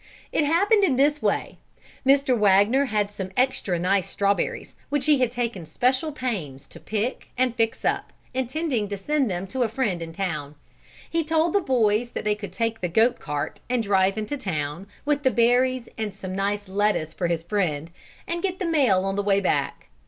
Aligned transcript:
It 0.31 0.45
happened 0.45 0.83
in 0.83 0.95
this 0.95 1.21
way, 1.21 1.59
Mr. 2.03 2.35
Wagner 2.35 2.85
had 2.85 3.11
some 3.11 3.29
extra 3.37 3.77
nice 3.77 4.09
strawberries, 4.09 4.75
which 4.89 5.05
he 5.05 5.19
had 5.19 5.29
taken 5.29 5.63
special 5.63 6.11
pains 6.11 6.67
to 6.69 6.79
pick 6.79 7.27
and 7.37 7.53
fix 7.55 7.85
up, 7.85 8.11
intending 8.33 8.87
to 8.87 8.97
send 8.97 9.29
them 9.29 9.45
to 9.45 9.61
a 9.61 9.67
friend 9.69 10.01
in 10.01 10.11
town. 10.11 10.55
He 11.07 11.23
told 11.23 11.53
the 11.53 11.61
boys 11.61 12.09
that 12.13 12.23
they 12.23 12.33
could 12.33 12.51
take 12.51 12.81
the 12.81 12.87
goat 12.87 13.19
cart 13.19 13.59
and 13.69 13.83
drive 13.83 14.17
into 14.17 14.37
town, 14.37 14.87
with 15.05 15.21
the 15.21 15.29
berries 15.29 15.87
and 15.99 16.11
some 16.11 16.33
nice 16.35 16.67
lettuce 16.67 17.13
for 17.13 17.27
his 17.27 17.43
friend, 17.43 17.91
and 18.25 18.41
get 18.41 18.57
the 18.57 18.65
mail 18.65 19.05
on 19.05 19.15
the 19.15 19.21
way 19.21 19.39
back. 19.39 19.89